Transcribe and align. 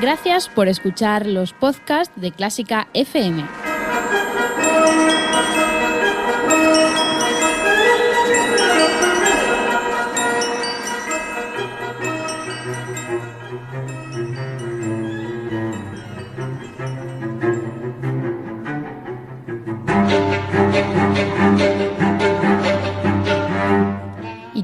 Gracias 0.00 0.48
por 0.48 0.68
escuchar 0.68 1.26
los 1.26 1.52
podcasts 1.52 2.18
de 2.18 2.32
Clásica 2.32 2.88
FM. 2.94 3.44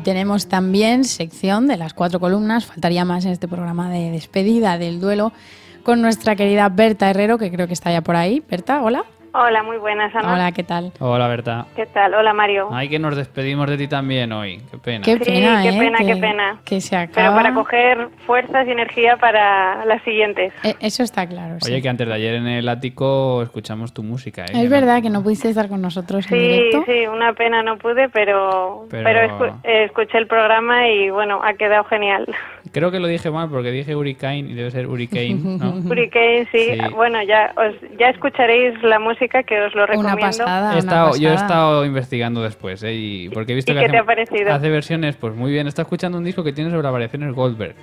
Tenemos 0.08 0.46
también 0.46 1.04
sección 1.04 1.66
de 1.66 1.76
las 1.76 1.92
cuatro 1.92 2.18
columnas, 2.18 2.64
faltaría 2.64 3.04
más 3.04 3.26
en 3.26 3.32
este 3.32 3.46
programa 3.46 3.90
de 3.90 4.10
despedida 4.10 4.78
del 4.78 5.00
duelo, 5.00 5.34
con 5.82 6.00
nuestra 6.00 6.34
querida 6.34 6.70
Berta 6.70 7.10
Herrero, 7.10 7.36
que 7.36 7.50
creo 7.50 7.66
que 7.66 7.74
está 7.74 7.92
ya 7.92 8.00
por 8.00 8.16
ahí. 8.16 8.42
Berta, 8.48 8.82
hola. 8.82 9.04
Hola, 9.34 9.62
muy 9.62 9.76
buenas, 9.76 10.14
Ana. 10.14 10.32
Hola, 10.32 10.52
¿qué 10.52 10.64
tal? 10.64 10.90
Hola, 11.00 11.28
Berta. 11.28 11.66
¿Qué 11.76 11.84
tal? 11.86 12.14
Hola, 12.14 12.32
Mario. 12.32 12.68
Ay, 12.72 12.88
que 12.88 12.98
nos 12.98 13.14
despedimos 13.14 13.68
de 13.68 13.76
ti 13.76 13.86
también 13.86 14.32
hoy. 14.32 14.58
Qué 14.70 14.78
pena. 14.78 15.04
Qué 15.04 15.18
Sí, 15.18 15.24
pena, 15.30 15.62
qué 15.62 15.68
¿eh? 15.68 15.78
pena, 15.78 15.98
que, 15.98 16.06
qué 16.06 16.16
pena. 16.16 16.58
Que 16.64 16.80
se 16.80 16.96
Pero 16.96 17.10
acaba. 17.28 17.36
para 17.36 17.54
coger 17.54 18.08
fuerzas 18.26 18.66
y 18.66 18.70
energía 18.70 19.16
para 19.18 19.84
las 19.84 20.02
siguientes. 20.02 20.52
Eh, 20.64 20.74
Eso 20.80 21.02
está 21.02 21.26
claro. 21.26 21.56
sí. 21.60 21.70
Oye, 21.70 21.82
que 21.82 21.88
antes 21.90 22.08
de 22.08 22.14
ayer 22.14 22.34
en 22.36 22.46
el 22.46 22.68
ático 22.68 23.42
escuchamos 23.42 23.92
tu 23.92 24.02
música, 24.02 24.44
¿eh? 24.44 24.52
Que 24.52 24.58
Es 24.62 24.64
no- 24.64 24.70
verdad 24.70 25.02
que 25.02 25.10
no 25.10 25.22
pudiste 25.22 25.50
estar 25.50 25.68
con 25.68 25.82
nosotros 25.82 26.24
en 26.32 26.38
Sí, 26.38 26.38
directo. 26.48 26.84
sí, 26.86 27.06
una 27.06 27.34
pena 27.34 27.62
no 27.62 27.76
pude, 27.76 28.08
pero, 28.08 28.86
Pero- 28.90 29.04
pero, 29.04 29.20
escu- 29.20 29.60
escuché 29.64 30.16
el 30.18 30.26
programa 30.26 30.88
y 30.88 31.10
bueno, 31.10 31.40
ha 31.44 31.52
quedado 31.52 31.84
genial. 31.84 32.26
Creo 32.72 32.90
que 32.90 32.98
lo 33.00 33.06
dije 33.06 33.30
mal 33.30 33.48
porque 33.48 33.70
dije 33.70 33.94
Hurricane 33.96 34.38
y 34.40 34.54
debe 34.54 34.70
ser 34.70 34.86
Hurricane, 34.86 35.34
¿no? 35.34 35.70
Hurricane, 35.90 36.46
sí, 36.52 36.58
Sí. 36.72 36.78
bueno, 36.94 37.22
ya 37.22 37.52
os, 37.56 37.74
ya 37.98 38.08
escucharéis 38.10 38.80
la 38.82 38.98
música 38.98 39.42
que 39.42 39.60
os 39.60 39.74
lo 39.74 39.82
Una 39.84 39.86
recomiendo. 39.86 40.20
pasada. 40.20 40.68
He 40.70 40.72
una 40.72 40.78
estado- 40.78 41.16
yo 41.16 41.28
he 41.28 41.32
pasada. 41.32 41.46
estado 41.46 41.84
investigando 41.86 42.42
después, 42.42 42.82
¿eh? 42.82 42.94
Y 42.94 43.28
porque 43.30 43.52
he 43.52 43.54
visto 43.56 43.72
¿Y 43.72 43.74
que 43.74 43.80
qué 43.80 43.84
hace, 43.86 43.92
te 43.92 43.98
ha 43.98 44.04
parecido? 44.04 44.52
hace 44.52 44.68
versiones, 44.70 45.16
pues 45.16 45.34
muy 45.34 45.50
bien. 45.50 45.66
Está 45.66 45.82
escuchando 45.82 46.18
un 46.18 46.24
disco 46.24 46.44
que 46.44 46.52
tiene 46.52 46.70
sobre 46.70 46.82
las 46.82 46.92
variaciones 46.92 47.34
Goldberg. 47.34 47.74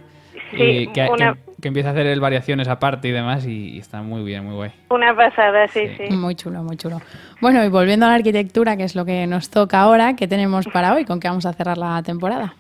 Sí, 0.51 0.61
y 0.61 0.87
que, 0.87 1.07
una- 1.09 1.33
que- 1.33 1.39
que 1.63 1.67
empieza 1.69 1.89
a 1.89 1.91
hacer 1.93 2.19
variaciones 2.19 2.67
aparte 2.67 3.07
y 3.07 3.11
demás 3.11 3.45
y, 3.47 3.69
y 3.75 3.79
está 3.79 4.01
muy 4.03 4.23
bien, 4.23 4.45
muy 4.45 4.53
guay. 4.55 4.71
Una 4.89 5.15
pasada, 5.15 5.67
sí, 5.67 5.87
Sí. 5.97 6.05
sí. 6.09 6.15
Muy 6.15 6.35
chulo, 6.35 6.61
muy 6.63 6.77
chulo. 6.77 7.01
Bueno, 7.41 7.63
y 7.65 7.69
volviendo 7.69 8.05
a 8.05 8.09
la 8.09 8.15
arquitectura, 8.15 8.77
que 8.77 8.83
es 8.83 8.95
lo 8.95 9.05
que 9.05 9.25
nos 9.25 9.49
toca 9.49 9.79
ahora, 9.81 10.15
¿qué 10.15 10.27
tenemos 10.27 10.67
para 10.67 10.93
hoy? 10.93 11.03
¿Con 11.05 11.19
qué 11.19 11.27
vamos 11.27 11.45
a 11.47 11.53
cerrar 11.53 11.77
la 11.79 12.01
temporada? 12.03 12.53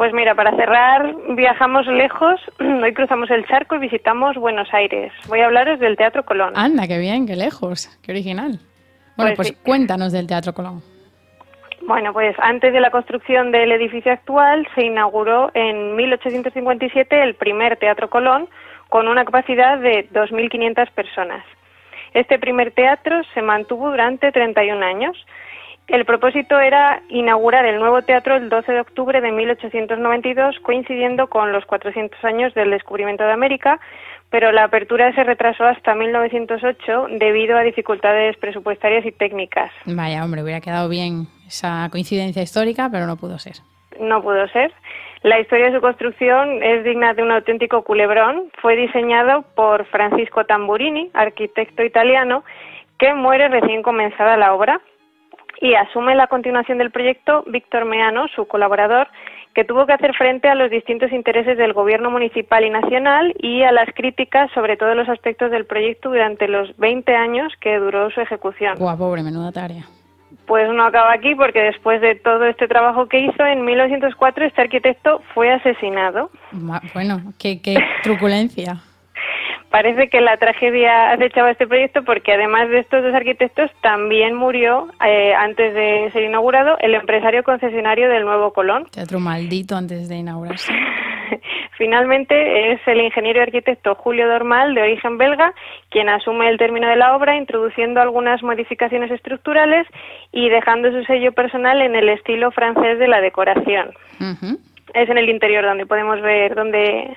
Pues 0.00 0.14
mira, 0.14 0.34
para 0.34 0.56
cerrar, 0.56 1.14
viajamos 1.36 1.86
lejos, 1.86 2.40
hoy 2.58 2.94
cruzamos 2.94 3.30
el 3.30 3.46
charco 3.46 3.76
y 3.76 3.80
visitamos 3.80 4.34
Buenos 4.34 4.72
Aires. 4.72 5.12
Voy 5.28 5.40
a 5.40 5.44
hablaros 5.44 5.78
del 5.78 5.98
Teatro 5.98 6.24
Colón. 6.24 6.54
Anda, 6.56 6.88
qué 6.88 6.96
bien, 6.96 7.26
qué 7.26 7.36
lejos, 7.36 7.86
qué 8.02 8.12
original. 8.12 8.60
Bueno, 9.18 9.34
Pues 9.36 9.36
pues 9.36 9.48
sí. 9.48 9.56
cuéntanos 9.62 10.10
del 10.12 10.26
Teatro 10.26 10.54
Colón. 10.54 10.82
Bueno, 11.82 12.14
pues 12.14 12.34
antes 12.38 12.72
de 12.72 12.80
la 12.80 12.90
construcción 12.90 13.52
del 13.52 13.72
edificio 13.72 14.10
actual 14.10 14.66
se 14.74 14.86
inauguró 14.86 15.50
en 15.52 15.94
1857 15.96 17.22
el 17.22 17.34
primer 17.34 17.76
Teatro 17.76 18.08
Colón 18.08 18.48
con 18.88 19.06
una 19.06 19.26
capacidad 19.26 19.76
de 19.76 20.08
2.500 20.14 20.90
personas. 20.92 21.44
Este 22.14 22.38
primer 22.38 22.72
teatro 22.72 23.20
se 23.34 23.42
mantuvo 23.42 23.90
durante 23.90 24.32
31 24.32 24.82
años. 24.82 25.26
El 25.90 26.04
propósito 26.04 26.60
era 26.60 27.02
inaugurar 27.08 27.66
el 27.66 27.80
nuevo 27.80 28.00
teatro 28.02 28.36
el 28.36 28.48
12 28.48 28.70
de 28.70 28.80
octubre 28.80 29.20
de 29.20 29.32
1892, 29.32 30.60
coincidiendo 30.60 31.26
con 31.26 31.50
los 31.50 31.66
400 31.66 32.24
años 32.24 32.54
del 32.54 32.70
descubrimiento 32.70 33.24
de 33.24 33.32
América, 33.32 33.80
pero 34.30 34.52
la 34.52 34.62
apertura 34.62 35.12
se 35.16 35.24
retrasó 35.24 35.64
hasta 35.64 35.96
1908 35.96 37.08
debido 37.18 37.56
a 37.56 37.62
dificultades 37.62 38.36
presupuestarias 38.36 39.04
y 39.04 39.10
técnicas. 39.10 39.72
Vaya, 39.84 40.24
hombre, 40.24 40.44
hubiera 40.44 40.60
quedado 40.60 40.88
bien 40.88 41.26
esa 41.48 41.88
coincidencia 41.90 42.40
histórica, 42.40 42.88
pero 42.88 43.06
no 43.06 43.16
pudo 43.16 43.40
ser. 43.40 43.56
no 43.98 44.22
pudo 44.22 44.46
ser. 44.48 44.72
La 45.22 45.40
historia 45.40 45.66
de 45.66 45.74
su 45.74 45.80
construcción 45.80 46.62
es 46.62 46.84
digna 46.84 47.14
de 47.14 47.24
un 47.24 47.32
auténtico 47.32 47.82
culebrón. 47.82 48.52
Fue 48.62 48.76
diseñado 48.76 49.42
por 49.56 49.84
Francisco 49.86 50.46
Tamburini, 50.46 51.10
arquitecto 51.14 51.82
italiano, 51.82 52.44
que 52.96 53.12
muere 53.12 53.48
recién 53.48 53.82
comenzada 53.82 54.36
la 54.36 54.54
obra 54.54 54.80
y 55.60 55.74
asume 55.74 56.14
la 56.14 56.26
continuación 56.26 56.78
del 56.78 56.90
proyecto 56.90 57.44
Víctor 57.46 57.84
Meano, 57.84 58.28
su 58.34 58.46
colaborador, 58.46 59.08
que 59.54 59.64
tuvo 59.64 59.84
que 59.86 59.92
hacer 59.92 60.14
frente 60.14 60.48
a 60.48 60.54
los 60.54 60.70
distintos 60.70 61.12
intereses 61.12 61.58
del 61.58 61.72
gobierno 61.72 62.10
municipal 62.10 62.64
y 62.64 62.70
nacional 62.70 63.34
y 63.38 63.62
a 63.62 63.72
las 63.72 63.88
críticas 63.94 64.50
sobre 64.52 64.76
todos 64.76 64.96
los 64.96 65.08
aspectos 65.08 65.50
del 65.50 65.66
proyecto 65.66 66.08
durante 66.08 66.48
los 66.48 66.76
20 66.78 67.14
años 67.14 67.52
que 67.60 67.78
duró 67.78 68.10
su 68.10 68.20
ejecución. 68.20 68.78
Guau, 68.78 68.96
pobre, 68.96 69.22
menuda 69.22 69.52
tarea. 69.52 69.84
Pues 70.46 70.68
no 70.72 70.84
acaba 70.84 71.12
aquí 71.12 71.34
porque 71.34 71.60
después 71.60 72.00
de 72.00 72.14
todo 72.14 72.44
este 72.44 72.68
trabajo 72.68 73.06
que 73.06 73.20
hizo, 73.20 73.44
en 73.44 73.64
1904 73.64 74.46
este 74.46 74.62
arquitecto 74.62 75.20
fue 75.34 75.52
asesinado. 75.52 76.30
Bueno, 76.94 77.20
qué, 77.38 77.60
qué 77.60 77.76
truculencia. 78.02 78.80
Parece 79.70 80.08
que 80.08 80.20
la 80.20 80.36
tragedia 80.36 81.12
acechaba 81.12 81.52
este 81.52 81.66
proyecto 81.68 82.02
porque 82.04 82.32
además 82.32 82.68
de 82.70 82.80
estos 82.80 83.04
dos 83.04 83.14
arquitectos 83.14 83.70
también 83.82 84.34
murió 84.34 84.88
eh, 85.06 85.32
antes 85.32 85.74
de 85.74 86.10
ser 86.12 86.24
inaugurado 86.24 86.76
el 86.80 86.94
empresario 86.94 87.44
concesionario 87.44 88.08
del 88.08 88.24
nuevo 88.24 88.52
Colón. 88.52 88.86
Teatro 88.90 89.20
maldito 89.20 89.76
antes 89.76 90.08
de 90.08 90.16
inaugurarse. 90.16 90.72
Finalmente 91.78 92.72
es 92.72 92.80
el 92.86 93.00
ingeniero 93.00 93.38
y 93.38 93.42
arquitecto 93.42 93.94
Julio 93.94 94.28
Dormal, 94.28 94.74
de 94.74 94.82
origen 94.82 95.16
belga, 95.16 95.54
quien 95.88 96.08
asume 96.08 96.48
el 96.48 96.58
término 96.58 96.88
de 96.88 96.96
la 96.96 97.16
obra, 97.16 97.36
introduciendo 97.36 98.00
algunas 98.00 98.42
modificaciones 98.42 99.10
estructurales 99.10 99.86
y 100.32 100.48
dejando 100.48 100.90
su 100.90 101.04
sello 101.04 101.32
personal 101.32 101.80
en 101.80 101.94
el 101.94 102.08
estilo 102.08 102.50
francés 102.50 102.98
de 102.98 103.08
la 103.08 103.20
decoración. 103.20 103.92
Es 104.92 105.08
en 105.08 105.16
el 105.16 105.30
interior 105.30 105.64
donde 105.64 105.86
podemos 105.86 106.20
ver 106.20 106.54
dónde 106.54 107.16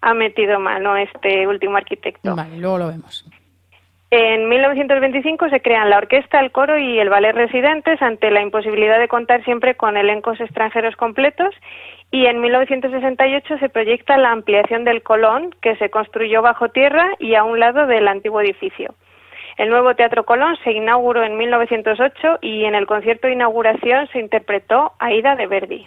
ha 0.00 0.14
metido 0.14 0.58
mano 0.58 0.96
este 0.96 1.46
último 1.46 1.76
arquitecto. 1.76 2.34
Vale, 2.34 2.56
luego 2.58 2.78
lo 2.78 2.88
vemos. 2.88 3.26
En 4.12 4.48
1925 4.48 5.50
se 5.50 5.62
crean 5.62 5.88
la 5.88 5.98
orquesta, 5.98 6.40
el 6.40 6.50
coro 6.50 6.76
y 6.76 6.98
el 6.98 7.08
ballet 7.08 7.32
residentes 7.32 8.02
ante 8.02 8.32
la 8.32 8.42
imposibilidad 8.42 8.98
de 8.98 9.06
contar 9.06 9.44
siempre 9.44 9.76
con 9.76 9.96
elencos 9.96 10.40
extranjeros 10.40 10.96
completos 10.96 11.54
y 12.10 12.26
en 12.26 12.40
1968 12.40 13.58
se 13.58 13.68
proyecta 13.68 14.18
la 14.18 14.32
ampliación 14.32 14.82
del 14.82 15.04
Colón 15.04 15.54
que 15.62 15.76
se 15.76 15.90
construyó 15.90 16.42
bajo 16.42 16.70
tierra 16.70 17.12
y 17.20 17.36
a 17.36 17.44
un 17.44 17.60
lado 17.60 17.86
del 17.86 18.08
antiguo 18.08 18.40
edificio. 18.40 18.96
El 19.56 19.68
nuevo 19.68 19.94
Teatro 19.94 20.24
Colón 20.24 20.56
se 20.64 20.72
inauguró 20.72 21.22
en 21.22 21.36
1908 21.36 22.38
y 22.40 22.64
en 22.64 22.74
el 22.74 22.86
concierto 22.86 23.28
de 23.28 23.34
inauguración 23.34 24.08
se 24.08 24.18
interpretó 24.18 24.92
Aida 24.98 25.36
de 25.36 25.46
Verdi. 25.46 25.86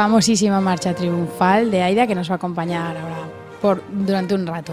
Famosísima 0.00 0.62
marcha 0.62 0.94
triunfal 0.94 1.70
de 1.70 1.82
Aida 1.82 2.06
que 2.06 2.14
nos 2.14 2.30
va 2.30 2.36
a 2.36 2.36
acompañar 2.36 2.96
ahora 2.96 3.18
por, 3.60 3.82
durante 3.90 4.34
un 4.34 4.46
rato. 4.46 4.72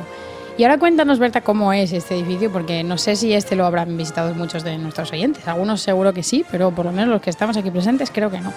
Y 0.57 0.63
ahora 0.63 0.77
cuéntanos, 0.77 1.19
Berta, 1.19 1.41
cómo 1.41 1.73
es 1.73 1.91
este 1.91 2.15
edificio, 2.15 2.49
porque 2.49 2.81
no 2.81 2.97
sé 2.97 3.18
si 3.18 3.33
este 3.33 3.57
lo 3.57 3.65
habrán 3.65 3.97
visitado 3.97 4.33
muchos 4.35 4.63
de 4.63 4.77
nuestros 4.77 5.12
oyentes. 5.12 5.45
Algunos 5.45 5.81
seguro 5.81 6.13
que 6.13 6.24
sí, 6.24 6.45
pero 6.50 6.71
por 6.71 6.85
lo 6.85 6.94
menos 6.94 7.09
los 7.09 7.21
que 7.21 7.29
estamos 7.29 7.57
aquí 7.57 7.69
presentes 7.69 8.09
creo 8.09 8.31
que 8.31 8.39
no. 8.39 8.53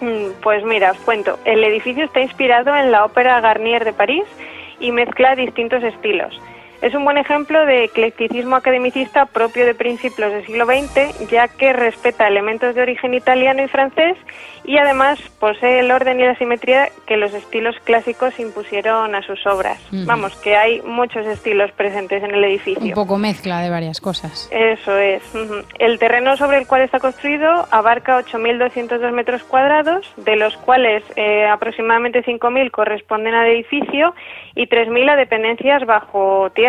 Mm, 0.00 0.34
Pues 0.40 0.62
mira, 0.62 0.92
os 0.92 0.98
cuento. 0.98 1.36
El 1.44 1.64
edificio 1.64 2.04
está 2.04 2.20
inspirado 2.20 2.76
en 2.76 2.92
la 2.92 3.04
ópera 3.04 3.40
Garnier 3.40 3.84
de 3.84 3.92
París 3.92 4.22
y 4.78 4.92
mezcla 4.92 5.34
distintos 5.34 5.82
estilos. 5.82 6.40
Es 6.80 6.94
un 6.94 7.04
buen 7.04 7.18
ejemplo 7.18 7.66
de 7.66 7.84
eclecticismo 7.84 8.54
academicista 8.54 9.26
propio 9.26 9.66
de 9.66 9.74
principios 9.74 10.30
del 10.32 10.46
siglo 10.46 10.64
XX, 10.64 11.28
ya 11.28 11.48
que 11.48 11.72
respeta 11.72 12.28
elementos 12.28 12.74
de 12.76 12.82
origen 12.82 13.14
italiano 13.14 13.64
y 13.64 13.68
francés 13.68 14.16
y 14.64 14.76
además 14.78 15.18
posee 15.40 15.80
el 15.80 15.90
orden 15.90 16.20
y 16.20 16.24
la 16.24 16.36
simetría 16.36 16.88
que 17.06 17.16
los 17.16 17.32
estilos 17.34 17.74
clásicos 17.84 18.38
impusieron 18.38 19.14
a 19.14 19.22
sus 19.22 19.44
obras. 19.46 19.80
Ujú. 19.92 20.04
Vamos, 20.06 20.36
que 20.36 20.56
hay 20.56 20.80
muchos 20.82 21.26
estilos 21.26 21.72
presentes 21.72 22.22
en 22.22 22.30
el 22.30 22.38
Un 22.38 22.44
edificio. 22.44 22.94
poco 22.94 23.18
mezcla 23.18 23.60
de 23.60 23.70
varias 23.70 24.00
cosas. 24.00 24.48
Eso 24.52 24.96
es. 24.98 25.22
ujú. 25.34 25.64
El 25.80 25.98
terreno 25.98 26.36
sobre 26.36 26.58
el 26.58 26.66
cual 26.66 26.82
está 26.82 27.00
construido 27.00 27.66
abarca 27.72 28.20
8.202 28.20 29.10
metros 29.12 29.42
cuadrados, 29.42 30.12
de 30.16 30.36
los 30.36 30.56
cuales 30.58 31.02
eh, 31.16 31.46
aproximadamente 31.46 32.22
5.000 32.22 32.70
corresponden 32.70 33.34
al 33.34 33.48
edificio 33.48 34.14
y 34.54 34.66
3.000 34.68 35.10
a 35.10 35.16
dependencias 35.16 35.84
bajo 35.86 36.50
tierra. 36.54 36.67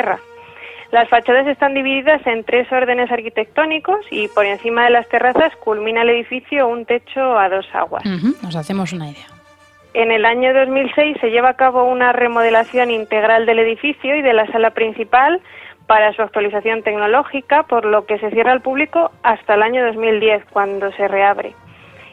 Las 0.91 1.07
fachadas 1.07 1.45
están 1.47 1.75
divididas 1.75 2.25
en 2.25 2.43
tres 2.43 2.71
órdenes 2.71 3.11
arquitectónicos 3.11 3.99
y 4.09 4.27
por 4.29 4.45
encima 4.45 4.85
de 4.85 4.89
las 4.89 5.07
terrazas 5.07 5.55
culmina 5.57 6.01
el 6.01 6.09
edificio 6.09 6.67
un 6.67 6.85
techo 6.85 7.37
a 7.37 7.47
dos 7.47 7.67
aguas. 7.73 8.03
Ujú, 8.05 8.35
Nos 8.41 8.55
hacemos 8.55 8.91
una 8.91 9.09
idea. 9.09 9.27
En 9.93 10.11
el 10.11 10.25
año 10.25 10.53
2006 10.53 11.17
se 11.19 11.29
lleva 11.29 11.49
a 11.49 11.53
cabo 11.55 11.83
una 11.83 12.11
remodelación 12.11 12.91
integral 12.91 13.45
del 13.45 13.59
edificio 13.59 14.15
y 14.15 14.21
de 14.21 14.33
la 14.33 14.47
sala 14.47 14.71
principal 14.71 15.41
para 15.87 16.13
su 16.13 16.21
actualización 16.21 16.83
tecnológica, 16.83 17.63
por 17.63 17.85
lo 17.85 18.05
que 18.05 18.19
se 18.19 18.29
cierra 18.29 18.51
al 18.51 18.61
público 18.61 19.11
hasta 19.23 19.55
el 19.55 19.63
año 19.63 19.83
2010, 19.85 20.45
cuando 20.51 20.91
se 20.91 21.07
reabre. 21.07 21.55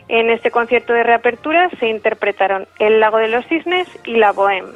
En 0.08 0.30
este 0.30 0.50
concierto 0.50 0.92
de 0.92 1.02
reapertura 1.02 1.68
se 1.78 1.88
interpretaron 1.88 2.66
El 2.78 3.00
lago 3.00 3.18
de 3.18 3.28
los 3.28 3.44
cisnes 3.46 3.86
y 4.04 4.16
La 4.16 4.32
Bohème. 4.32 4.74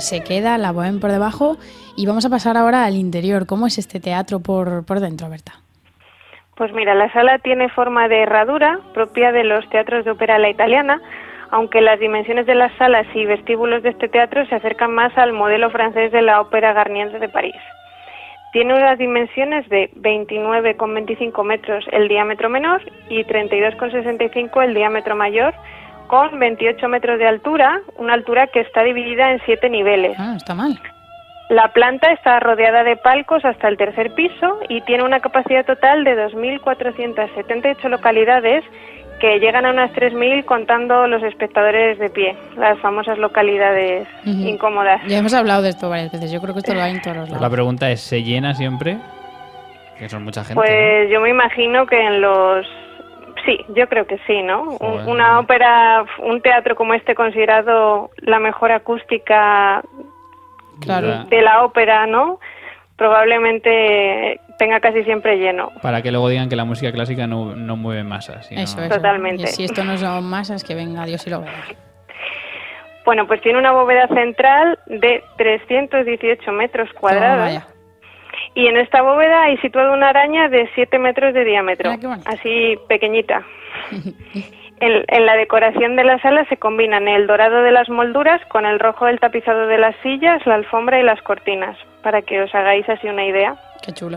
Se 0.00 0.22
queda 0.22 0.58
la 0.58 0.72
bohème 0.72 1.00
por 1.00 1.10
debajo 1.10 1.56
y 1.96 2.06
vamos 2.06 2.24
a 2.24 2.30
pasar 2.30 2.56
ahora 2.56 2.84
al 2.84 2.94
interior. 2.94 3.46
¿Cómo 3.46 3.66
es 3.66 3.78
este 3.78 4.00
teatro 4.00 4.40
por, 4.40 4.84
por 4.86 5.00
dentro, 5.00 5.28
Berta? 5.28 5.52
Pues 6.56 6.72
mira, 6.72 6.94
la 6.94 7.12
sala 7.12 7.38
tiene 7.38 7.68
forma 7.70 8.08
de 8.08 8.22
herradura 8.22 8.80
propia 8.92 9.32
de 9.32 9.44
los 9.44 9.68
teatros 9.70 10.04
de 10.04 10.10
ópera 10.10 10.38
la 10.38 10.50
italiana, 10.50 11.00
aunque 11.50 11.80
las 11.80 11.98
dimensiones 11.98 12.46
de 12.46 12.54
las 12.54 12.72
salas 12.76 13.06
y 13.14 13.24
vestíbulos 13.24 13.82
de 13.82 13.90
este 13.90 14.08
teatro 14.08 14.44
se 14.46 14.54
acercan 14.54 14.94
más 14.94 15.16
al 15.16 15.32
modelo 15.32 15.70
francés 15.70 16.12
de 16.12 16.22
la 16.22 16.40
ópera 16.40 16.72
Garnier 16.72 17.18
de 17.18 17.28
París. 17.28 17.56
Tiene 18.52 18.74
unas 18.74 18.98
dimensiones 18.98 19.68
de 19.68 19.90
29,25 19.96 21.44
metros 21.44 21.84
el 21.92 22.08
diámetro 22.08 22.48
menor 22.48 22.82
y 23.08 23.24
32,65 23.24 24.62
el 24.64 24.74
diámetro 24.74 25.14
mayor, 25.14 25.54
con 26.10 26.40
28 26.40 26.88
metros 26.88 27.20
de 27.20 27.28
altura, 27.28 27.82
una 27.96 28.14
altura 28.14 28.48
que 28.48 28.58
está 28.60 28.82
dividida 28.82 29.30
en 29.30 29.40
siete 29.46 29.70
niveles. 29.70 30.16
Ah, 30.18 30.30
no 30.32 30.36
está 30.38 30.56
mal. 30.56 30.76
La 31.50 31.68
planta 31.68 32.10
está 32.12 32.40
rodeada 32.40 32.82
de 32.82 32.96
palcos 32.96 33.44
hasta 33.44 33.68
el 33.68 33.76
tercer 33.76 34.12
piso 34.14 34.58
y 34.68 34.80
tiene 34.82 35.04
una 35.04 35.20
capacidad 35.20 35.64
total 35.64 36.02
de 36.02 36.16
2.478 36.26 37.88
localidades 37.88 38.64
que 39.20 39.38
llegan 39.38 39.66
a 39.66 39.70
unas 39.70 39.92
3.000 39.92 40.44
contando 40.46 41.06
los 41.06 41.22
espectadores 41.22 41.96
de 42.00 42.08
pie, 42.10 42.36
las 42.56 42.76
famosas 42.80 43.18
localidades 43.18 44.08
Ujú. 44.26 44.48
incómodas. 44.48 45.00
Ya 45.06 45.18
hemos 45.18 45.34
hablado 45.34 45.62
de 45.62 45.68
esto 45.70 45.90
varias 45.90 46.10
veces. 46.10 46.32
Yo 46.32 46.40
creo 46.40 46.54
que 46.54 46.60
esto 46.60 46.74
lo 46.74 46.82
hay 46.82 46.92
en 46.92 47.02
todos 47.02 47.16
los 47.18 47.28
Pues 47.28 47.40
la 47.40 47.46
lados. 47.46 47.54
pregunta 47.54 47.90
es, 47.90 48.00
¿se 48.00 48.22
llena 48.22 48.54
siempre? 48.54 48.96
Que 49.98 50.08
son 50.08 50.24
mucha 50.24 50.42
gente. 50.42 50.54
Pues 50.60 51.10
yo 51.10 51.20
me 51.20 51.30
imagino 51.30 51.86
que 51.86 52.00
en 52.00 52.20
los... 52.20 52.66
Sí, 53.44 53.58
yo 53.74 53.88
creo 53.88 54.06
que 54.06 54.18
sí, 54.26 54.42
¿no? 54.42 54.62
Un- 54.62 54.76
Joder. 54.78 55.08
Una 55.08 55.38
ópera, 55.38 56.04
un 56.18 56.40
teatro 56.42 56.74
como 56.76 56.94
este 56.94 57.14
considerado 57.14 58.10
la 58.18 58.38
mejor 58.38 58.72
acústica 58.72 59.82
de 61.28 61.42
la 61.42 61.64
ópera, 61.64 62.06
¿no? 62.06 62.38
Probablemente 62.96 64.40
tenga 64.58 64.80
casi 64.80 65.04
siempre 65.04 65.36
lleno. 65.38 65.70
Para 65.82 66.02
que 66.02 66.10
luego 66.10 66.28
digan 66.28 66.48
que 66.48 66.56
la 66.56 66.64
música 66.64 66.92
clásica 66.92 67.26
no, 67.26 67.54
no 67.56 67.76
mueve 67.76 68.04
masas. 68.04 68.46
sino- 68.46 68.60
Eso, 68.60 68.80
eso. 68.82 68.94
Totalmente. 68.96 69.44
Y 69.44 69.46
si 69.46 69.64
esto 69.64 69.84
no 69.84 69.96
son 69.96 70.24
masas, 70.24 70.64
que 70.64 70.74
venga 70.74 71.04
Dios 71.06 71.26
y 71.26 71.30
lo 71.30 71.40
vea. 71.40 71.52
Bueno, 73.06 73.26
pues 73.26 73.40
tiene 73.40 73.58
una 73.58 73.72
bóveda 73.72 74.06
central 74.08 74.78
de 74.86 75.24
318 75.38 76.52
metros 76.52 76.90
cuadrados. 76.92 77.52
Ya. 77.54 77.66
Y 78.54 78.66
en 78.66 78.76
esta 78.76 79.02
bóveda 79.02 79.44
hay 79.44 79.56
situada 79.58 79.92
una 79.92 80.08
araña 80.08 80.48
de 80.48 80.68
7 80.74 80.98
metros 80.98 81.34
de 81.34 81.44
diámetro, 81.44 81.90
Ah, 81.90 82.18
así 82.26 82.78
pequeñita. 82.88 83.42
En, 84.82 85.04
en 85.08 85.26
la 85.26 85.36
decoración 85.36 85.94
de 85.94 86.04
la 86.04 86.18
sala 86.22 86.46
se 86.46 86.56
combinan 86.56 87.06
el 87.06 87.26
dorado 87.26 87.62
de 87.62 87.70
las 87.70 87.90
molduras 87.90 88.40
con 88.46 88.64
el 88.64 88.78
rojo 88.78 89.04
del 89.04 89.20
tapizado 89.20 89.66
de 89.66 89.76
las 89.76 89.94
sillas, 89.96 90.46
la 90.46 90.54
alfombra 90.54 90.98
y 90.98 91.02
las 91.02 91.20
cortinas, 91.20 91.76
para 92.02 92.22
que 92.22 92.40
os 92.40 92.54
hagáis 92.54 92.88
así 92.88 93.06
una 93.06 93.26
idea. 93.26 93.56
Qué 93.84 93.92
chulo. 93.92 94.16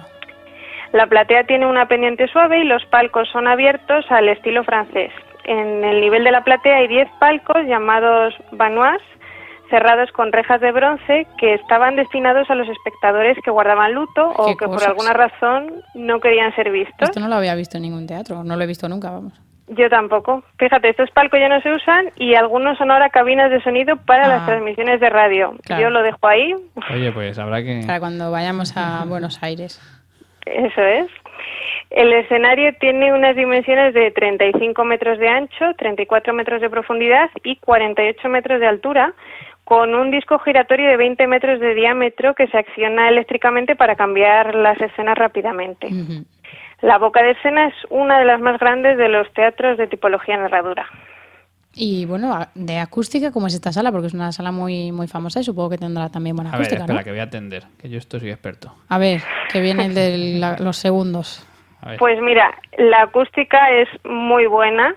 La 0.94 1.06
platea 1.08 1.44
tiene 1.44 1.66
una 1.66 1.88
pendiente 1.88 2.30
suave 2.30 2.60
y 2.60 2.64
los 2.64 2.86
palcos 2.86 3.28
son 3.30 3.46
abiertos 3.50 4.06
al 4.10 4.30
estilo 4.30 4.64
francés. 4.64 5.12
En 5.44 5.84
el 5.84 6.00
nivel 6.00 6.24
de 6.24 6.32
la 6.32 6.46
platea 6.46 6.78
hay 6.78 6.88
10 6.88 7.10
palcos 7.20 7.66
llamados 7.66 8.34
banois, 8.52 9.02
cerrados 9.70 10.12
con 10.12 10.32
rejas 10.32 10.62
de 10.62 10.72
bronce 10.72 11.26
que 11.38 11.54
estaban 11.56 11.96
destinados 11.96 12.50
a 12.50 12.56
los 12.56 12.68
espectadores 12.70 13.38
que 13.44 13.52
guardaban 13.52 13.94
luto 13.94 14.30
o 14.38 14.56
que 14.58 14.66
por 14.68 14.84
alguna 14.84 15.14
razón 15.14 15.72
no 15.96 16.20
querían 16.20 16.54
ser 16.56 16.70
vistos. 16.72 17.10
Esto 17.10 17.20
no 17.20 17.28
lo 17.28 17.36
había 17.36 17.56
visto 17.56 17.78
en 17.78 17.84
ningún 17.84 18.06
teatro. 18.08 18.44
No 18.44 18.56
lo 18.56 18.64
he 18.64 18.68
visto 18.68 18.88
nunca, 18.90 19.12
vamos. 19.12 19.34
Yo 19.70 19.90
tampoco. 19.90 20.44
Fíjate, 20.60 20.90
estos 20.90 21.10
palcos 21.12 21.40
ya 21.40 21.48
no 21.48 21.62
se 21.62 21.72
usan 21.72 22.12
y 22.18 22.36
algunos 22.36 22.78
son 22.78 22.92
ahora 22.92 23.10
cabinas 23.10 23.50
de 23.50 23.62
sonido 23.64 23.96
para 23.98 24.26
Ah. 24.26 24.28
las 24.28 24.46
transmisiones 24.46 25.00
de 25.00 25.10
radio. 25.10 25.56
Claro. 25.64 25.82
Yo 25.82 25.90
lo 25.90 26.04
dejo 26.04 26.28
ahí. 26.28 26.54
Oye, 26.94 27.12
pues 27.14 27.40
habrá 27.40 27.64
que... 27.64 27.82
Para 27.88 28.00
cuando 28.00 28.30
vayamos 28.30 28.76
a 28.76 29.06
Buenos 29.08 29.42
Aires. 29.42 29.82
Eso 30.46 30.82
es. 30.82 31.08
El 31.90 32.12
escenario 32.12 32.74
tiene 32.80 33.14
unas 33.14 33.36
dimensiones 33.36 33.94
de 33.94 34.12
35 34.12 34.84
metros 34.84 35.20
de 35.20 35.30
ancho, 35.30 35.74
34 35.78 36.34
metros 36.34 36.60
de 36.60 36.70
profundidad 36.70 37.30
y 37.44 37.56
48 37.58 38.30
metros 38.30 38.60
de 38.60 38.68
altura, 38.68 39.14
con 39.64 39.96
un 39.96 40.12
disco 40.12 40.40
giratorio 40.40 40.90
de 40.90 40.98
20 40.98 41.26
metros 41.28 41.60
de 41.60 41.74
diámetro 41.74 42.34
que 42.36 42.48
se 42.48 42.58
acciona 42.58 43.10
eléctricamente 43.10 43.76
para 43.76 43.96
cambiar 43.96 44.56
las 44.56 44.80
escenas 44.82 45.18
rápidamente. 45.18 45.88
La 46.82 46.98
boca 46.98 47.24
de 47.24 47.32
escena 47.32 47.68
es 47.68 47.74
una 47.90 48.20
de 48.20 48.26
las 48.26 48.42
más 48.42 48.60
grandes 48.60 48.98
de 48.98 49.08
los 49.08 49.32
teatros 49.34 49.78
de 49.78 49.88
tipología 49.88 50.36
en 50.36 50.42
herradura. 50.42 50.86
Y 51.76 52.06
bueno, 52.06 52.38
de 52.54 52.78
acústica, 52.78 53.32
¿cómo 53.32 53.48
es 53.48 53.56
esta 53.56 53.72
sala? 53.72 53.92
Porque 53.92 54.08
es 54.08 54.14
una 54.14 54.32
sala 54.32 54.52
muy, 54.52 54.92
muy 54.92 55.08
famosa 55.08 55.40
y 55.40 55.44
supongo 55.44 55.72
que 55.72 55.78
tendrá 55.78 56.10
también 56.10 56.36
buena 56.36 56.52
A 56.52 56.54
ver, 56.54 56.62
acústica, 56.68 56.84
espera, 56.84 57.00
¿no? 57.00 57.04
que 57.04 57.10
voy 57.12 57.20
a 57.20 57.24
atender, 57.24 57.64
que 57.82 57.90
yo 57.90 57.98
esto 57.98 58.20
soy 58.20 58.30
experto. 58.30 58.76
A 58.90 58.98
ver, 59.00 59.22
que 59.52 59.60
viene 59.62 59.86
el 59.88 59.96
de 59.96 60.18
la- 60.40 60.58
los 60.60 60.78
segundos. 60.78 61.48
A 61.82 61.90
ver. 61.92 62.00
Pues 62.00 62.22
mira, 62.22 62.54
la 62.78 63.04
acústica 63.04 63.72
es 63.72 63.88
muy 64.04 64.46
buena. 64.46 64.96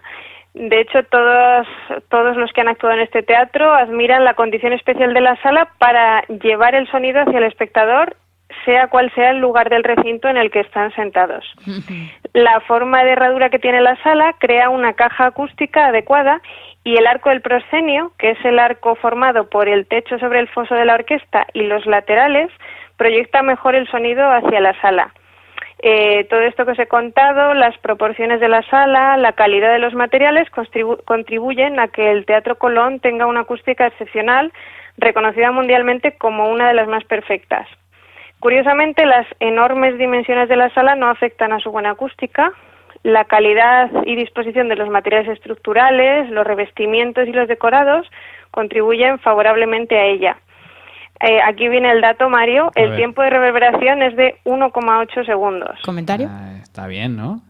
De 0.56 0.80
hecho, 0.80 1.02
todos, 1.10 1.66
todos 2.08 2.34
los 2.38 2.50
que 2.54 2.62
han 2.62 2.68
actuado 2.68 2.94
en 2.94 3.02
este 3.02 3.22
teatro 3.22 3.74
admiran 3.74 4.24
la 4.24 4.32
condición 4.32 4.72
especial 4.72 5.12
de 5.12 5.20
la 5.20 5.36
sala 5.42 5.68
para 5.78 6.22
llevar 6.28 6.74
el 6.74 6.90
sonido 6.90 7.20
hacia 7.20 7.36
el 7.36 7.44
espectador, 7.44 8.16
sea 8.64 8.88
cual 8.88 9.12
sea 9.14 9.32
el 9.32 9.38
lugar 9.38 9.68
del 9.68 9.84
recinto 9.84 10.28
en 10.28 10.38
el 10.38 10.50
que 10.50 10.60
están 10.60 10.94
sentados. 10.94 11.44
La 12.32 12.60
forma 12.60 13.04
de 13.04 13.12
herradura 13.12 13.50
que 13.50 13.58
tiene 13.58 13.82
la 13.82 13.96
sala 14.02 14.34
crea 14.38 14.70
una 14.70 14.94
caja 14.94 15.26
acústica 15.26 15.86
adecuada 15.86 16.40
y 16.84 16.96
el 16.96 17.06
arco 17.06 17.30
del 17.30 17.42
proscenio, 17.42 18.12
que 18.18 18.30
es 18.30 18.44
el 18.44 18.58
arco 18.58 18.94
formado 18.94 19.50
por 19.50 19.68
el 19.68 19.86
techo 19.86 20.18
sobre 20.18 20.40
el 20.40 20.48
foso 20.48 20.74
de 20.74 20.84
la 20.84 20.94
orquesta 20.94 21.46
y 21.52 21.62
los 21.62 21.84
laterales, 21.84 22.50
proyecta 22.96 23.42
mejor 23.42 23.74
el 23.74 23.88
sonido 23.88 24.30
hacia 24.30 24.60
la 24.60 24.78
sala. 24.80 25.12
Eh, 25.78 26.24
todo 26.30 26.40
esto 26.40 26.64
que 26.64 26.72
os 26.72 26.78
he 26.78 26.86
contado, 26.86 27.52
las 27.52 27.76
proporciones 27.78 28.40
de 28.40 28.48
la 28.48 28.62
sala, 28.62 29.16
la 29.18 29.32
calidad 29.32 29.72
de 29.72 29.78
los 29.78 29.94
materiales 29.94 30.50
contribu- 30.50 31.02
contribuyen 31.04 31.78
a 31.78 31.88
que 31.88 32.10
el 32.10 32.24
Teatro 32.24 32.56
Colón 32.56 32.98
tenga 33.00 33.26
una 33.26 33.40
acústica 33.40 33.86
excepcional, 33.86 34.52
reconocida 34.96 35.52
mundialmente 35.52 36.16
como 36.16 36.50
una 36.50 36.68
de 36.68 36.74
las 36.74 36.88
más 36.88 37.04
perfectas. 37.04 37.68
Curiosamente, 38.40 39.04
las 39.04 39.26
enormes 39.40 39.98
dimensiones 39.98 40.48
de 40.48 40.56
la 40.56 40.70
sala 40.70 40.94
no 40.94 41.08
afectan 41.08 41.52
a 41.52 41.60
su 41.60 41.70
buena 41.70 41.90
acústica. 41.90 42.52
La 43.02 43.24
calidad 43.24 43.90
y 44.04 44.16
disposición 44.16 44.68
de 44.68 44.76
los 44.76 44.88
materiales 44.88 45.28
estructurales, 45.28 46.30
los 46.30 46.46
revestimientos 46.46 47.28
y 47.28 47.32
los 47.32 47.48
decorados 47.48 48.10
contribuyen 48.50 49.18
favorablemente 49.18 49.98
a 49.98 50.06
ella. 50.06 50.38
Eh, 51.20 51.40
aquí 51.46 51.68
viene 51.68 51.90
el 51.90 52.00
dato, 52.00 52.28
Mario. 52.28 52.70
A 52.76 52.80
El 52.80 52.90
ver. 52.90 52.98
tiempo 52.98 53.22
de 53.22 53.30
reverberación 53.30 54.02
es 54.02 54.16
de 54.16 54.36
1,8 54.44 55.24
segundos. 55.26 55.78
¿Comentario? 55.84 56.28
Ah, 56.30 56.52
está 56.62 56.86
bien, 56.86 57.16
¿no? 57.16 57.40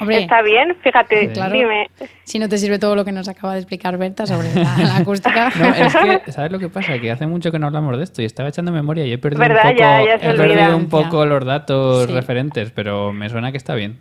Hombre, 0.00 0.22
¿Está 0.22 0.40
bien? 0.40 0.74
Fíjate, 0.82 1.32
claro. 1.32 1.52
dime. 1.52 1.90
si 2.24 2.38
no 2.38 2.48
te 2.48 2.56
sirve 2.56 2.78
todo 2.78 2.96
lo 2.96 3.04
que 3.04 3.12
nos 3.12 3.28
acaba 3.28 3.52
de 3.52 3.58
explicar 3.60 3.98
Berta 3.98 4.24
sobre 4.26 4.48
la, 4.54 4.74
la 4.84 4.96
acústica. 4.96 5.50
No, 5.58 5.66
es 5.66 5.94
que, 6.24 6.32
¿sabes 6.32 6.50
lo 6.50 6.58
que 6.58 6.70
pasa? 6.70 6.98
Que 6.98 7.10
hace 7.10 7.26
mucho 7.26 7.52
que 7.52 7.58
no 7.58 7.66
hablamos 7.66 7.96
de 7.98 8.04
esto 8.04 8.22
y 8.22 8.24
estaba 8.24 8.48
echando 8.48 8.72
memoria 8.72 9.04
y 9.04 9.12
he 9.12 9.18
perdido 9.18 9.42
un 9.44 9.48
poco, 9.50 9.74
Ya- 9.78 10.02
ya 10.02 10.14
he 10.14 10.18
perdido 10.18 10.76
un 10.76 10.88
poco 10.88 11.26
los 11.26 11.44
datos 11.44 12.06
Sí. 12.06 12.12
referentes, 12.14 12.70
pero 12.70 13.12
me 13.12 13.28
suena 13.28 13.50
que 13.52 13.58
está 13.58 13.74
bien. 13.74 13.98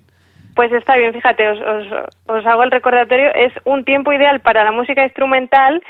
Pues 0.55 0.71
está 0.71 0.95
bien, 0.95 1.11
fíjate, 1.13 1.45
os, 1.49 1.59
os, 1.59 1.87
os 2.27 2.45
hago 2.45 2.63
el 2.63 2.71
recordatorio. 2.71 3.27
Es 3.35 3.51
un 3.65 3.83
tiempo 3.83 4.13
ideal 4.13 4.39
para 4.39 4.63
la 4.63 4.71
música 4.71 5.03
instrumental. 5.03 5.83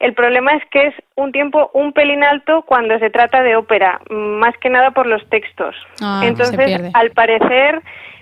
El 0.00 0.12
problema 0.14 0.52
es 0.54 0.62
que 0.70 0.88
es 0.88 0.94
un 1.16 1.32
tiempo 1.32 1.70
un 1.72 1.92
pelín 1.92 2.24
alto 2.24 2.62
cuando 2.66 2.98
se 2.98 3.10
trata 3.10 3.42
de 3.42 3.56
ópera, 3.56 4.00
más 4.10 4.54
que 4.58 4.68
nada 4.70 4.90
por 4.90 5.06
los 5.06 5.26
textos. 5.30 5.74
Ah, 6.02 6.22
Entonces, 6.24 6.90
al 6.94 7.10
parecer, 7.12 7.80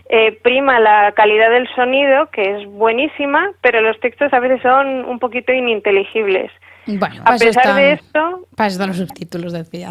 eh, 0.08 0.38
prima 0.42 0.78
la 0.78 1.12
calidad 1.12 1.50
del 1.50 1.66
sonido, 1.74 2.26
que 2.30 2.56
es 2.62 2.66
buenísima, 2.68 3.50
pero 3.62 3.80
los 3.80 3.98
textos 4.00 4.32
a 4.32 4.40
veces 4.40 4.60
son 4.62 5.04
un 5.06 5.18
poquito 5.18 5.52
ininteligibles. 5.52 6.50
Bueno, 6.86 7.22
A 7.22 7.24
para 7.24 7.36
eso 7.36 7.44
pesar 7.46 7.74
de 7.76 7.92
están- 7.92 8.06
esto, 8.32 8.46
para 8.56 8.66
eso 8.68 8.74
están 8.74 8.88
los 8.88 8.96
subtítulos, 8.98 9.52
decía. 9.52 9.90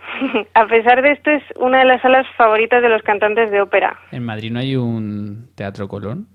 a 0.54 0.66
pesar 0.66 1.02
de 1.02 1.12
esto, 1.12 1.30
es 1.30 1.42
una 1.56 1.78
de 1.80 1.84
las 1.86 2.02
salas 2.02 2.26
favoritas 2.36 2.82
de 2.82 2.88
los 2.88 3.02
cantantes 3.02 3.50
de 3.50 3.60
ópera. 3.60 3.96
¿En 4.12 4.24
Madrid 4.24 4.50
no 4.52 4.58
hay 4.60 4.76
un 4.76 5.48
Teatro 5.54 5.88
Colón? 5.88 6.26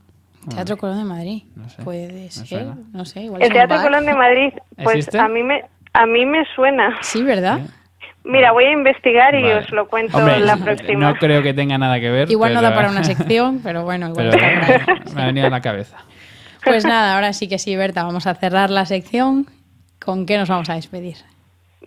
Teatro 0.50 0.78
Colón 0.78 0.98
de 1.00 1.04
Madrid. 1.06 1.44
No 1.56 1.70
sé, 1.70 1.84
Puede 1.84 2.30
ser, 2.32 2.68
no 2.94 3.06
sé. 3.06 3.22
Igual 3.22 3.42
El 3.42 3.52
Teatro. 3.52 3.82
Colón 3.82 4.06
de 4.06 4.14
Madrid, 4.14 4.54
pues 4.84 4.98
¿Existe? 4.98 5.20
a 5.20 5.28
mí 5.28 5.44
me 5.44 5.64
a 5.94 6.06
mí 6.06 6.26
me 6.26 6.44
suena. 6.56 6.98
Sí, 7.02 7.24
¿verdad? 7.24 7.60
Mira, 8.24 8.52
voy 8.52 8.66
a 8.66 8.72
investigar 8.72 9.36
y 9.36 9.46
os 9.52 9.70
lo 9.72 9.88
cuento 9.88 10.18
Hombre, 10.18 10.40
la 10.40 10.58
próxima. 10.58 11.12
No 11.12 11.16
creo 11.16 11.44
que 11.44 11.54
tenga 11.54 11.78
nada 11.78 12.00
que 12.00 12.10
ver. 12.10 12.32
Igual 12.32 12.54
no 12.54 12.62
da 12.62 12.74
para 12.74 12.90
una 12.90 13.04
sección, 13.04 13.62
pero 13.64 13.84
bueno, 13.84 14.10
igual 14.10 14.32
pero 14.32 14.44
está 14.44 14.86
por 14.86 14.90
ahí. 14.92 15.16
me 15.16 15.22
ha 15.22 15.26
venido 15.28 15.48
a 15.48 15.50
la 15.52 15.62
cabeza. 15.62 15.98
Pues 16.64 16.84
nada, 16.86 17.14
ahora 17.16 17.32
sí 17.34 17.48
que 17.48 17.60
sí, 17.60 17.76
Berta, 17.76 18.04
vamos 18.04 18.26
a 18.26 18.34
cerrar 18.36 18.72
la 18.72 18.86
sección. 18.86 19.46
¿Con 20.04 20.26
qué 20.26 20.38
nos 20.38 20.50
vamos 20.50 20.70
a 20.70 20.74
despedir? 20.74 21.18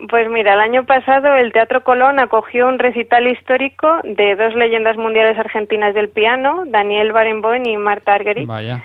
Pues 0.08 0.28
mira, 0.30 0.54
el 0.54 0.60
año 0.60 0.84
pasado 0.84 1.34
el 1.36 1.52
Teatro 1.52 1.82
Colón 1.82 2.20
acogió 2.20 2.68
un 2.68 2.78
recital 2.78 3.26
histórico 3.26 4.00
de 4.04 4.36
dos 4.36 4.54
leyendas 4.54 4.96
mundiales 4.96 5.36
argentinas 5.38 5.94
del 5.94 6.08
piano, 6.08 6.64
Daniel 6.66 7.12
Barenboim 7.12 7.66
y 7.66 7.76
Marta 7.76 8.14
Argerich. 8.14 8.46
Vaya. 8.46 8.82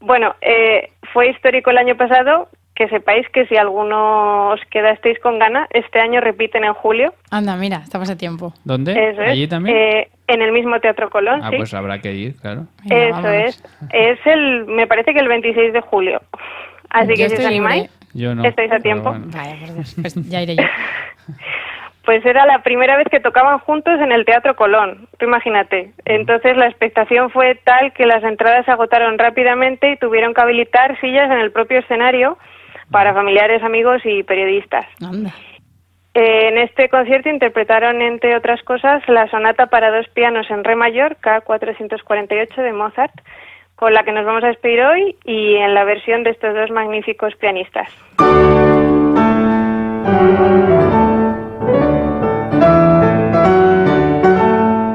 Bueno, 0.00 0.34
eh, 0.40 0.90
fue 1.12 1.30
histórico 1.30 1.70
el 1.70 1.78
año 1.78 1.96
pasado. 1.96 2.48
Que 2.74 2.88
sepáis 2.88 3.28
que 3.28 3.44
si 3.48 3.56
alguno 3.56 4.48
os 4.48 4.60
quedasteis 4.70 5.18
con 5.20 5.38
gana, 5.38 5.66
este 5.72 6.00
año 6.00 6.22
repiten 6.22 6.64
en 6.64 6.72
julio. 6.72 7.12
Anda, 7.30 7.54
mira, 7.54 7.82
estamos 7.84 8.08
a 8.08 8.16
tiempo. 8.16 8.54
¿Dónde? 8.64 8.92
Eso 8.92 9.20
es. 9.20 9.30
¿Allí 9.30 9.46
también? 9.46 9.76
Eh, 9.76 10.08
en 10.26 10.40
el 10.40 10.52
mismo 10.52 10.80
Teatro 10.80 11.10
Colón, 11.10 11.40
ah, 11.44 11.50
sí. 11.50 11.56
pues 11.58 11.74
habrá 11.74 11.98
que 11.98 12.14
ir, 12.14 12.34
claro. 12.40 12.62
Venga, 12.88 13.04
Eso 13.04 13.14
vámonos. 13.16 13.44
es. 13.44 13.64
Es 13.92 14.18
el, 14.26 14.64
me 14.64 14.86
parece 14.86 15.12
que 15.12 15.20
el 15.20 15.28
26 15.28 15.74
de 15.74 15.80
julio. 15.82 16.22
Así 16.88 17.10
Yo 17.10 17.16
que 17.16 17.28
si 17.28 17.42
os 17.42 17.44
animáis, 17.44 17.82
libre. 17.82 17.96
Yo 18.14 18.34
no. 18.34 18.44
estáis 18.44 18.72
a 18.72 18.78
tiempo. 18.78 19.10
bueno. 19.10 19.28
Pues 20.00 20.14
ya 20.28 20.42
iré 20.42 20.56
yo. 20.56 20.64
Pues 22.04 22.26
era 22.26 22.44
la 22.46 22.64
primera 22.64 22.96
vez 22.96 23.06
que 23.08 23.20
tocaban 23.20 23.60
juntos 23.60 24.00
en 24.00 24.10
el 24.10 24.24
Teatro 24.24 24.56
Colón, 24.56 25.06
tú 25.18 25.26
imagínate. 25.26 25.92
Entonces 26.04 26.56
la 26.56 26.66
expectación 26.66 27.30
fue 27.30 27.54
tal 27.62 27.92
que 27.92 28.06
las 28.06 28.24
entradas 28.24 28.64
se 28.64 28.72
agotaron 28.72 29.18
rápidamente 29.18 29.92
y 29.92 29.96
tuvieron 29.98 30.34
que 30.34 30.40
habilitar 30.40 31.00
sillas 31.00 31.30
en 31.30 31.38
el 31.38 31.52
propio 31.52 31.78
escenario 31.78 32.38
para 32.90 33.14
familiares, 33.14 33.62
amigos 33.62 34.02
y 34.04 34.24
periodistas. 34.24 34.84
Anda. 35.00 35.32
Eh, 36.14 36.48
en 36.48 36.58
este 36.58 36.88
concierto 36.88 37.30
interpretaron, 37.30 38.02
entre 38.02 38.36
otras 38.36 38.62
cosas, 38.64 39.02
la 39.08 39.28
sonata 39.28 39.66
para 39.66 39.90
dos 39.90 40.06
pianos 40.08 40.50
en 40.50 40.62
re 40.62 40.76
mayor, 40.76 41.16
K448 41.22 42.54
de 42.56 42.72
Mozart, 42.72 43.14
con 43.82 43.92
la 43.92 44.04
que 44.04 44.12
nos 44.12 44.24
vamos 44.24 44.44
a 44.44 44.46
despedir 44.46 44.80
hoy 44.80 45.16
y 45.24 45.56
en 45.56 45.74
la 45.74 45.82
versión 45.82 46.22
de 46.22 46.30
estos 46.30 46.54
dos 46.54 46.70
magníficos 46.70 47.34
pianistas. 47.34 47.88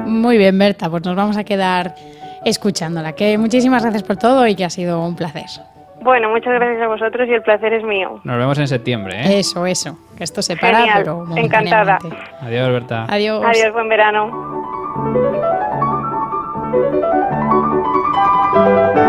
Muy 0.05 0.37
bien, 0.37 0.57
Berta, 0.57 0.89
pues 0.89 1.03
nos 1.03 1.17
vamos 1.17 1.35
a 1.35 1.43
quedar 1.43 1.95
escuchándola. 2.45 3.11
Que 3.11 3.37
muchísimas 3.37 3.83
gracias 3.83 4.03
por 4.03 4.15
todo 4.15 4.47
y 4.47 4.55
que 4.55 4.63
ha 4.63 4.69
sido 4.69 5.05
un 5.05 5.17
placer. 5.17 5.47
Bueno, 5.99 6.29
muchas 6.29 6.53
gracias 6.53 6.81
a 6.81 6.87
vosotros 6.87 7.27
y 7.27 7.33
el 7.33 7.41
placer 7.41 7.73
es 7.73 7.83
mío. 7.83 8.21
Nos 8.23 8.37
vemos 8.37 8.57
en 8.57 8.69
septiembre, 8.69 9.17
¿eh? 9.17 9.39
Eso, 9.39 9.65
eso. 9.65 9.97
Que 10.17 10.23
esto 10.23 10.41
se 10.41 10.55
para, 10.55 10.77
Genial, 10.77 10.99
pero 10.99 11.25
encantada. 11.35 11.99
Adiós, 12.39 12.69
Berta. 12.71 13.05
Adiós. 13.09 13.43
Adiós, 13.45 13.73
buen 13.73 13.89
verano. 13.89 15.36
Thank 18.57 18.97
you. 18.97 19.06